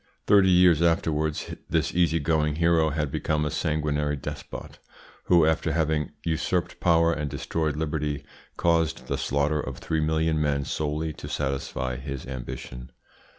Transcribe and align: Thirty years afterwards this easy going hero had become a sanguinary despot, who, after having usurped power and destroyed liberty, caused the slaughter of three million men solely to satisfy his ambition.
Thirty 0.25 0.49
years 0.49 0.81
afterwards 0.81 1.53
this 1.69 1.93
easy 1.93 2.19
going 2.19 2.55
hero 2.55 2.89
had 2.89 3.11
become 3.11 3.45
a 3.45 3.51
sanguinary 3.51 4.15
despot, 4.15 4.79
who, 5.25 5.45
after 5.45 5.73
having 5.73 6.13
usurped 6.25 6.79
power 6.79 7.13
and 7.13 7.29
destroyed 7.29 7.75
liberty, 7.75 8.23
caused 8.57 9.05
the 9.05 9.15
slaughter 9.19 9.59
of 9.59 9.77
three 9.77 10.01
million 10.01 10.41
men 10.41 10.65
solely 10.65 11.13
to 11.13 11.29
satisfy 11.29 11.97
his 11.97 12.25
ambition. 12.25 12.91